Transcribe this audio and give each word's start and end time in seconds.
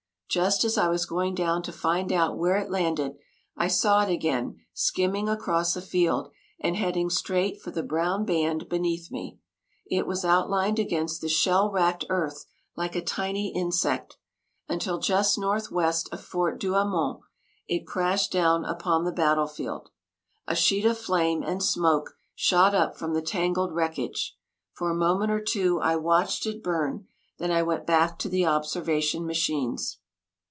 Just 0.33 0.63
as 0.63 0.77
I 0.77 0.87
was 0.87 1.05
going 1.05 1.35
down 1.35 1.61
to 1.63 1.73
find 1.73 2.09
out 2.09 2.37
where 2.37 2.55
it 2.55 2.71
landed, 2.71 3.17
I 3.57 3.67
saw 3.67 3.99
it 4.03 4.09
again 4.09 4.61
skimming 4.73 5.27
across 5.27 5.75
a 5.75 5.81
field, 5.81 6.31
and 6.61 6.77
heading 6.77 7.09
straight 7.09 7.59
for 7.59 7.71
the 7.71 7.83
brown 7.83 8.23
band 8.23 8.69
beneath 8.69 9.11
me. 9.11 9.39
It 9.87 10.07
was 10.07 10.23
outlined 10.23 10.79
against 10.79 11.19
the 11.19 11.27
shell 11.27 11.69
racked 11.69 12.05
earth 12.09 12.45
like 12.77 12.95
a 12.95 13.01
tiny 13.01 13.53
insect, 13.53 14.15
until 14.69 14.99
just 14.99 15.37
northwest 15.37 16.07
of 16.13 16.21
Fort 16.23 16.61
Douaumont 16.61 17.19
it 17.67 17.85
crashed 17.85 18.31
down 18.31 18.63
upon 18.63 19.03
the 19.03 19.11
battlefield. 19.11 19.89
A 20.47 20.55
sheet 20.55 20.85
of 20.85 20.97
flame 20.97 21.43
and 21.43 21.61
smoke 21.61 22.11
shot 22.35 22.73
up 22.73 22.95
from 22.95 23.13
the 23.13 23.21
tangled 23.21 23.73
wreckage. 23.75 24.37
For 24.71 24.89
a 24.89 24.95
moment 24.95 25.29
or 25.33 25.41
two 25.41 25.81
I 25.81 25.97
watched 25.97 26.45
it 26.45 26.63
burn; 26.63 27.05
then 27.37 27.51
I 27.51 27.63
went 27.63 27.85
back 27.85 28.17
to 28.19 28.29
the 28.29 28.45
observation 28.45 29.25
machines. 29.25 29.97